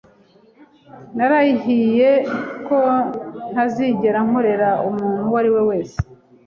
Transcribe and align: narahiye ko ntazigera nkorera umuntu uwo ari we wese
narahiye 1.15 2.09
ko 2.67 2.79
ntazigera 3.51 4.19
nkorera 4.27 4.69
umuntu 4.89 5.21
uwo 5.27 5.35
ari 5.41 5.49
we 5.55 5.61
wese 5.69 5.97